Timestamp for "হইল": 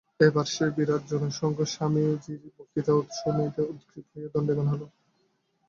4.71-4.83